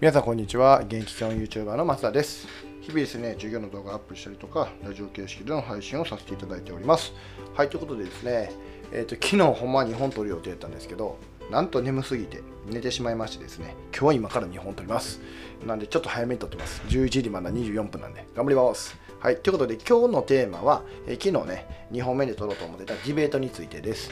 [0.00, 0.84] 皆さんこんにちは。
[0.84, 2.46] 元気教 YouTuber の松田です。
[2.82, 7.12] 日々ですね授業の動画アップしたりとかラジオ形式での配信をさせていただいております。
[7.56, 8.52] はいということでですね
[8.92, 11.18] えっ、ー、と昨日ほんまは2本撮る予定だったんですけど
[11.50, 15.20] なんと眠すぎて寝てしまいましてですね今日は今から2本撮ります
[15.66, 24.10] なんでちょっと早めに撮ってます11時まだ24分なんで頑張りますはいということで今日のテーマは、えー、昨日ね2本目で撮ろうと思ってたディベートについてです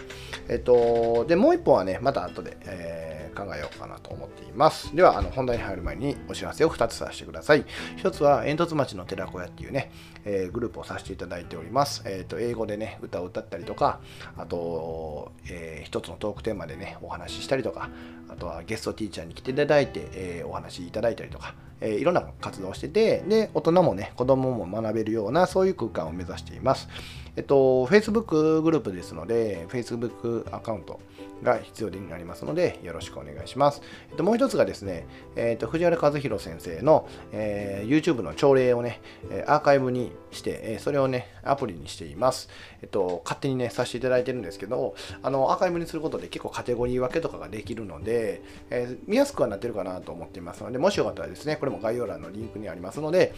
[0.49, 4.97] えっ、ー、とでもう1本はねまた後で、えー考えようかなと思っています。
[4.97, 7.65] では、あの本題に入る前にお知らせを2つさせてください。
[7.99, 9.93] 1つは、煙突町の寺子屋っていうね、
[10.25, 12.03] えー、グループをさせていただいております。
[12.07, 14.01] えっ、と、英語でね、歌を歌ったりとか、
[14.37, 17.91] あと、えー、1つのトークテーマでね、お話ししたりとか、
[18.29, 26.89] あとはゲストティーチャーに来ていただいて、えー、お話しいただいたりとか、えー、いろんな活動をしてて、で、大人もね、子供も学べるような、そういう空間を目指しています。
[27.37, 31.01] えっと、Facebook グループですので、Facebook アカウント、
[31.43, 33.83] が必要になりますので、よろしくお願いします。
[34.11, 39.01] えっと、もう一つがですね、えっと、藤原和弘先生の、えー、YouTube の朝礼をね、
[39.47, 42.49] アーカイブにして、それをね、アプリにしています。
[42.83, 53.35] えっと、勝手にね、させていただいてるんですけど、あの、アーカイブにすることで結構カテゴリー分けとかができるので、えー、見やすくはなってるかなと思っていますので、もしよかったらですね、これも概要欄のリンクにありますので、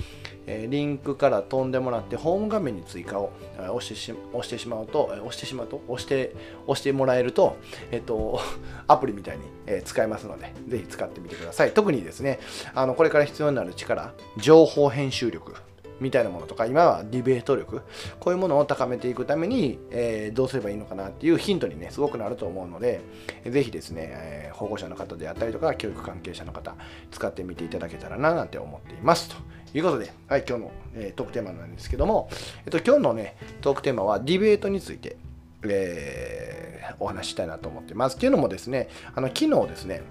[0.46, 6.34] えー、リンクから飛んでもらって、ホーム画面に追加を押してし押してしまうと、押してしまうと、押して、
[6.66, 7.56] 押してもらえると、
[7.90, 8.40] えっと、
[8.86, 11.72] アプリみたいに、え使えますので、ぜひ使ってみてください。
[11.72, 12.38] 特にですね、
[12.74, 15.54] あのこれから必要になる力、情報編集力、
[16.00, 17.82] みたいなものとか、今はディベート力、
[18.20, 23.00] こういうものを高めていくために、えー、どうすればいいのかなっていうヒントにね、すごくなると思うので、
[23.46, 26.74] ぜひですね、えー、保護者の方であったりとか、教育関係者の方、
[27.10, 29.28] 使ってみていただけたらな、なんて思っています。
[29.28, 29.36] と
[29.74, 32.28] いうことで、はい、今日の、えー、トークテーマなんですけども、
[32.64, 35.16] えっと、今日のね、トークテーマはディベートについて、
[35.64, 38.16] え、お話ししたいなと思ってます。
[38.16, 40.02] っていうのもですね、あの昨日ですね、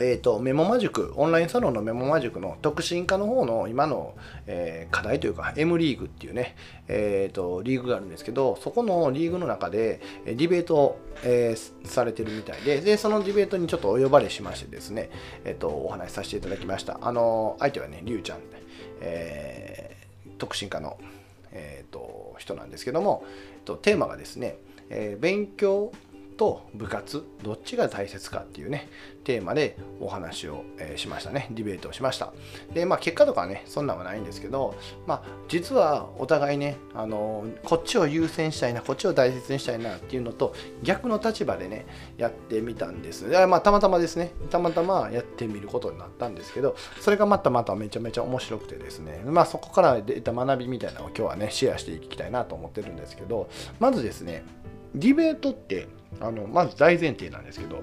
[0.00, 4.14] えーと、メモマ塾、オンラインサロンのメモマ塾の特進化の方の今の、
[4.46, 6.56] えー、課題というか、M リーグっていうね、
[6.88, 15.10] えーと、リーグがあるんですけど、そこのリーグの中でディベートを、えー、されてるみたいでで、そのディベートにちょっとお呼ばれしましてですね、
[15.44, 16.98] えーと、お話しさせていただきました。
[17.02, 18.38] あの相手はね、りゅうちゃん、
[19.00, 20.96] えー、特進化の、
[21.52, 24.56] えー、と人なんですけども、えー、とテーマがですね、
[24.88, 25.92] え勉強
[26.32, 28.88] と部活どっちが大切かっていうね
[29.24, 31.48] テーマでお話を、えしましたね。
[31.52, 32.32] ディベートをしました。
[32.74, 34.74] でまあ結果とかねそんなんはないんですけど
[35.06, 43.26] まあ実はお互いねあのこっちを優先したいなこっちを大切にしたいなっていうのと逆の立場でねやってみたんです。
[43.46, 44.32] まあたまたまですね。
[44.50, 49.22] たまたまやってみることになったんですけどそれがまたまためちゃめちゃ面白くてですね。
[49.24, 54.44] まあそこから出た学びみたいなのを今日はねシェアしていきたいなと思ってるんですけどまずですね
[54.94, 55.88] ディベートって
[56.22, 57.82] あのまず大前提なんですけど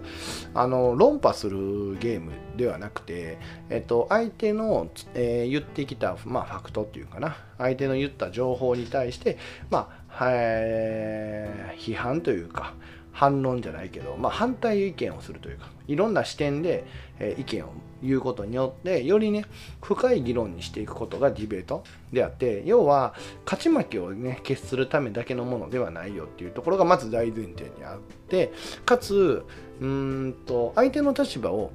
[0.54, 3.38] あの論破するゲームではなくて、
[3.70, 9.38] えっと、相手の、えー、言ってきた、まあ、ファクトっていうかな相手の言った情報に対して、
[9.70, 12.74] まあえ、批判というか
[13.12, 16.86] 反論じゃないけど、まあ、反対意見をするというかいろんな視点で、
[17.20, 17.70] え、意見を
[18.02, 19.46] 言うことによってよりね
[19.82, 21.84] 深い議論にしていくことがディベート
[22.14, 23.14] であって要は
[23.46, 28.00] 勝ち負けをね決するためだけのものではないよっていうところがまず大前提にあっ
[28.30, 28.54] て
[28.86, 29.44] かつ
[29.82, 31.72] うんと相手の立場を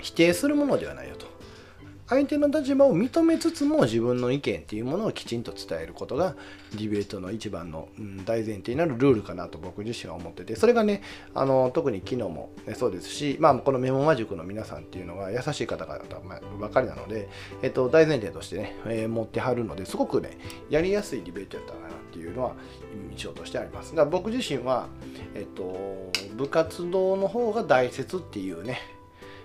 [0.00, 1.29] 否定するものではないよと。
[2.10, 6.34] 相手の立場を認めつつも自分の意見っていうものをきちんと伝えることが
[6.72, 11.02] ディベートの一番の、うん、大前提になるルールかなと僕自身は思っててそれがね
[11.34, 15.98] あの特に昨日も、ね、そうですし、まあ、このメモマ塾の皆さんっていうのが優しい方々
[16.60, 17.28] ばかりなので、
[17.62, 20.36] えっと、大前提としてね、えー、持ってはるのですごくね
[20.68, 22.54] やりやすいディベートやったかなっていうのは
[23.12, 23.90] 印象としてあります。
[23.90, 24.88] だから僕自身は、
[25.36, 28.99] えっと、部活動の方が大切っていうね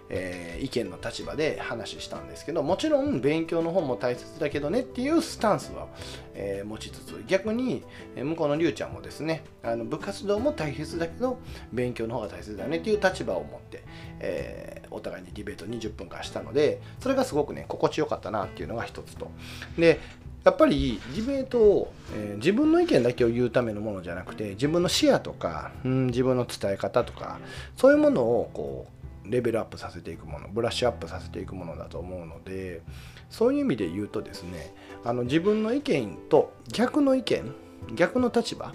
[0.10, 5.88] えー、意見の立場で話したんですけどもちろん勉強の方も大切だけどねっていうスタンスは、
[6.34, 7.84] えー、持ちつつ逆に
[8.16, 11.40] 向こうのりゅうちゃんもですねあの部活動も大切だけど
[11.74, 13.84] 勉強の方が大切だねっていう立場を持って、
[14.20, 19.32] えー、お互いにディベート20分間したのでそれがすごくね心地よかったなっていうのが一つと。
[19.78, 20.00] で
[20.44, 27.40] やっぱりディベートを、えー、自分の意見だけを言うためのものじゃなくて自分の視野とか、うん、自分の伝え方とか
[27.76, 28.95] そういうものをこう
[29.30, 32.82] レベルアップさせていくものブラッシュアップさせていくものだと思うので
[33.30, 34.74] そういう意味で言うとですね
[35.04, 37.54] あの自分の意見と逆の意見
[37.94, 38.74] 逆の立場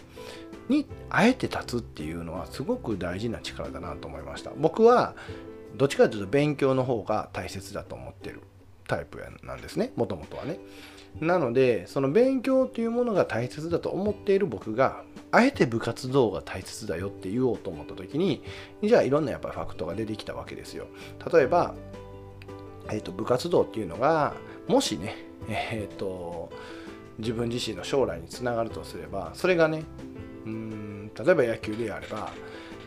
[0.69, 4.53] にあえて立つっていうのはすごく大事な力だなと思いました。
[4.57, 5.17] 僕は
[5.75, 8.41] どっちかというと勉強の方が大切だと思ってる
[8.87, 10.59] タイプなんですねもともとはね。
[11.21, 15.03] なのでその勉強というものが大切だと思っている僕が
[15.33, 18.43] あえて部活動が大切だよって言おうと思った時に
[18.83, 20.87] じゃあいろんなやっぱりファクトが出てきたわけですよ。
[21.33, 21.75] 例えば
[22.93, 24.35] えーと、部活動っていうのが
[24.67, 25.17] もしね、
[25.49, 26.51] えーと、
[27.19, 29.85] 自分自身の将来につながるとすればそれがね
[30.47, 32.33] うん例えば野球であれば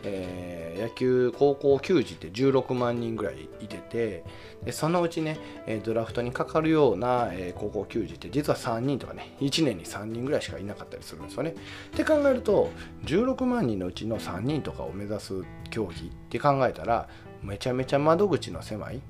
[0.04, 4.24] えー、野球高校球児って16万人ぐらいいてて
[4.64, 11.50] でそのうちね、えドラフトにかかるような、え、高校球児って実は3人とかね1年に3人ぐらいしかいなかったりするんですよね。
[11.50, 11.54] っ
[11.96, 12.70] て考えると
[13.04, 17.08] 16万人のうちの3人とかを目指す競技って考えたら
[17.42, 19.00] めちゃめちゃ窓口の狭い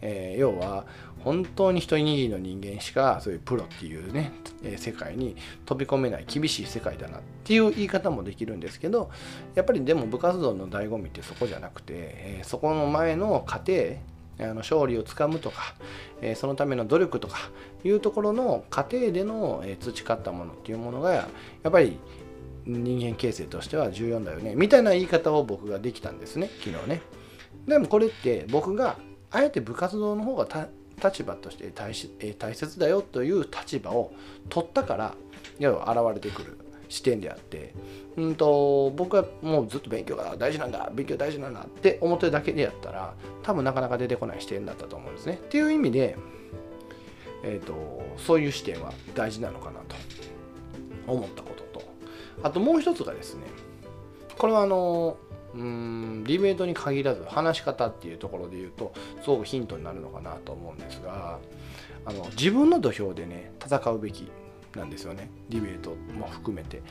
[0.00, 0.84] えー、要は
[1.24, 5.36] 本当に一握りの人間しかそういうプロっていうね、えー、世界に
[5.66, 9.10] 飛び込めない厳しい世界だなっていう言い方もできるんですけど
[9.54, 13.96] やっぱりでも部活動の醍醐味ってそこじゃなくて、えー、そこの前の過程
[14.40, 15.74] あの勝利をつかむとか、
[16.20, 17.50] えそのための努力とか
[17.82, 21.28] いうところの過程での、え培ったものっていうものがや
[21.68, 21.98] っぱり
[22.64, 27.00] 人間形成としては重要だよねみたいな言い方を僕ができたんですね昨日ね。
[27.66, 28.96] でもこれって僕が
[29.30, 30.46] あえて部活動の方が
[31.02, 31.92] 立場として大
[32.38, 34.12] 大切だよという立場を
[34.48, 35.14] 取ったから
[35.58, 36.58] 要は現れてくる
[36.88, 37.74] 視点であって、
[38.16, 45.34] うんと、僕はもうずっと勉強が大事なんだ勉強大事なんだって思ってるだけでやったら多分なかなか出てこない視点だったと思うんですね。
[45.34, 46.16] っていう意味で、
[47.44, 47.74] えーと、
[48.16, 49.96] そういう視点は大事なのかなと
[51.06, 51.84] 思ったことと
[52.42, 53.42] あともう一つがですね
[54.38, 55.18] これはあの
[55.54, 58.92] うんディベートに限らず話し方っていうところで言うと
[59.22, 61.38] すごくヒントになるのかなと思うんですが
[62.04, 64.30] あの自分の土俵でね戦うべき
[64.74, 66.82] なんですよねディベートも含めて、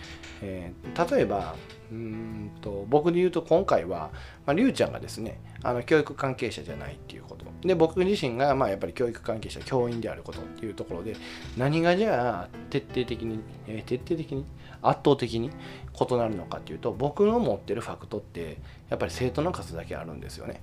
[0.42, 1.56] えー、例えば
[1.92, 4.10] うんと僕で言うと今回は、
[4.46, 11.16] まあ、りゅうちゃんがですねあの教育関係者じゃないっていうことで僕自身がまあやっぱり教育関係者教員であることっていうところで
[11.58, 14.46] 何がじゃあ徹底的に、えー、徹底的に
[14.82, 18.58] 圧倒的に異なるのかっていうと僕の持ってるファクトって
[18.90, 20.62] やっぱり生徒の数だけあるんですよね。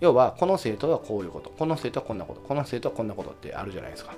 [0.00, 4.14] 要はこの生徒はこういうことこの生徒はこんなことこの生徒はこんなことってあるじゃないですか。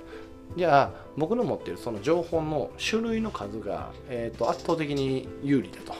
[0.57, 5.93] じゃあ僕の持ってるその情報の種類の数が、えーと、圧倒的に有利だと。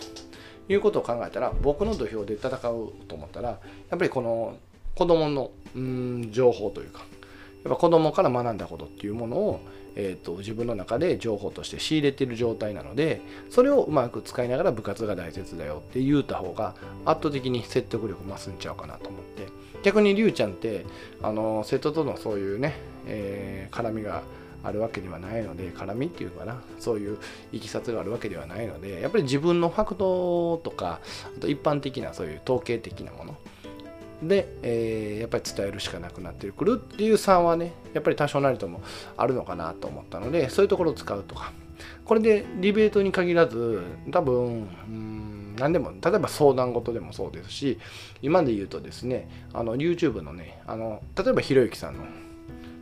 [0.71, 3.57] いうことを考えたら僕の土俵で戦うと思ったらや
[3.95, 4.55] っぱりこの
[4.93, 9.59] 子供のうん情報というかやっぱ子供から学んだことっていうものを
[9.95, 16.75] えーと、自分の中で情報として仕入れてる状態なのでそれをうまく使いながら部活が大切だよって言うた方が
[17.05, 19.47] 圧倒的に説得力増すんちゃうかなと思って。
[19.81, 20.85] 逆にりゅうちゃんって
[21.21, 22.75] あの生徒とのそういうね、
[23.09, 24.23] えー、絡みが
[24.63, 26.61] あるわけではないので絡みっていうかな。
[26.79, 27.17] そういう
[27.51, 30.99] いきさつがあるわけではないのでやっぱり自分のファクトとか
[31.37, 33.37] あと一般的なそういう統計的なもの。
[34.21, 38.81] で、えー、やっぱり伝えるしかなくなってくるっていう差はねやっぱり多少なりとも
[39.15, 41.51] あるのかなと思ったのでそういうところを使うとか。
[42.03, 47.79] これでディベートに限らず多分うん何でも例えば相談事でもそうですし
[48.21, 52.03] 今で言うとですねあの YouTube のねあの例えばひろゆきさんの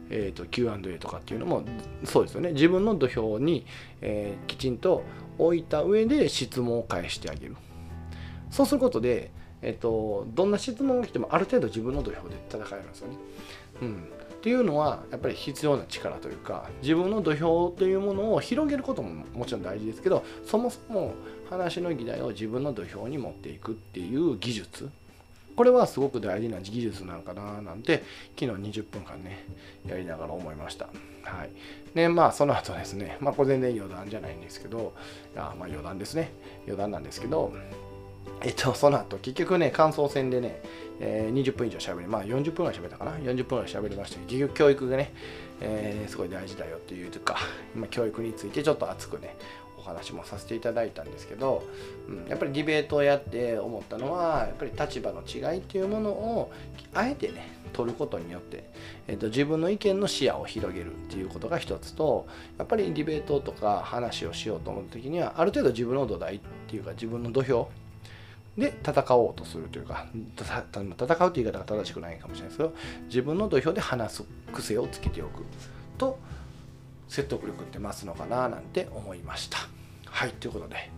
[0.10, 1.64] えーと、Q&A とかっていうのも
[2.06, 2.54] そうですよね。
[2.54, 3.66] 自分の土俵に、
[4.02, 5.04] えー、きちんと
[5.38, 7.56] 置いた上で質問を返してあげる。
[8.50, 9.32] そうすることで
[9.62, 13.18] えっと、どんな質問が来てもある程度自分の土俵で戦えるんですよね。
[13.82, 21.14] うん、っていうのはやっぱり必要な力というか自分の土俵というものを広げることももちろん大事ですけどそもそも
[21.50, 24.90] 話の議題を自分の土俵に持っていくっていう技術。
[25.58, 28.04] これはすごく大事な技術なんかななんて
[28.40, 29.44] 昨日20分間ね
[29.86, 30.86] やりながら思いました。
[31.24, 31.50] はい。
[31.96, 34.94] で、まあその後ですね、まあこれ全然余談じゃないんですけど、
[35.36, 36.32] あまあ余談ですね。
[36.66, 37.54] 余談なんですけど、
[38.42, 40.62] えっと、その後、結局ね、感想戦でね、
[41.00, 45.14] えー、20分以上喋り、まあ40分ぐらい喋ったかな、40分ぐらい喋りましたけど結局教育がね、
[45.62, 47.38] えー、すごい大事だよっていうか、
[47.76, 49.36] 今教育についてちょっと熱くね、
[49.88, 51.64] 話もさせていただいたんですけど、
[52.08, 56.52] うん、やっぱりディベートをやって思ったのは、やっぱり立場の違いっていうものを、
[56.94, 58.70] あえてね、取ることによって、
[59.08, 62.28] えーと、自分の意見の視野を広げるっていうことが一つと
[62.58, 67.70] やっぱりディベートとか話をしようと思った時にはある程度自分の土台っていうか自分の土俵
[68.58, 72.74] で戦おうとするというか戦うという言い方が正しくないかもしれないですけど
[73.06, 75.44] 自分の土俵で話す癖をつけておく
[75.98, 76.18] と
[77.08, 79.77] 説得力って増すのかななんて思いました。
[80.18, 80.90] はいということで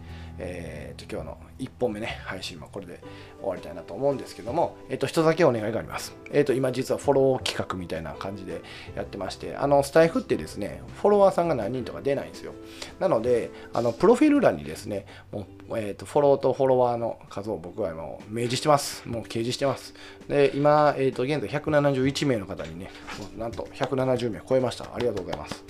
[0.42, 3.02] えー、と今日の1本目ね、配信はこれで
[3.42, 6.16] 終わりたいなと思うんですけども、えっ、ー、と、一つだけお願いがあります。
[6.32, 8.62] えっ、ー、と、今実はフォロー企画みたいな感じで
[8.96, 12.54] やってまして、あの、スタイフってですね、フォロワーさんが何人とか出ないんですよ。
[13.02, 19.06] なので、あの、プロフィール欄にですね、もう、えっ、と、フォローとフォロワーの数を僕はもう明示してます。
[19.10, 19.94] もう掲示してます。
[20.30, 22.92] で、今、えっ、と、現在171名の方にね、
[23.38, 24.86] なんと170名超えました。
[24.96, 25.66] ありがとうございます。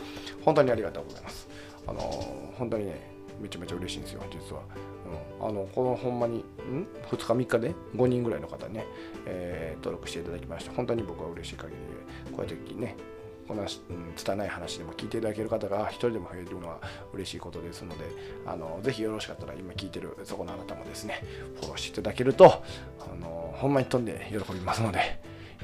[0.46, 1.50] 本当にありがとうございます。
[1.88, 2.00] あの、
[2.60, 3.09] 本当にね、
[3.40, 4.62] めちゃめちゃ嬉しいんですよ実は、
[5.42, 6.42] うん、あのこのほんまにん
[7.10, 8.86] ？2日3日で？5人ぐらいの方ね、
[9.26, 11.78] えー、登録していただきまして本当に僕は嬉しい限り
[12.28, 12.96] でこうやってね
[13.48, 13.68] こんな、うん、
[14.16, 16.80] 拙い話でも聞いていただける方が1人でも増えるのは
[17.14, 18.06] 嬉しいことですので
[18.46, 21.24] あのぜひよろしかったら今聞いてるそこのあなたもですね
[21.56, 22.46] フォローしていただけると
[23.00, 25.20] あのほんまに飛んで喜びますので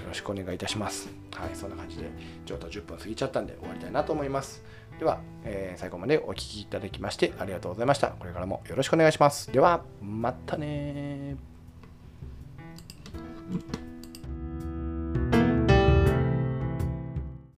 [0.05, 1.09] よろしくお願いいたします。
[1.33, 2.03] はい、そんな感じで、
[2.45, 4.63] ちょっと10分過ぎちゃったんで終わりたいなと思います。
[4.99, 8.09] では、えー、最後までお聴きいただきましてありがとうございました。
[8.09, 9.51] これからもよろしくお願いします。
[9.51, 11.35] では、またね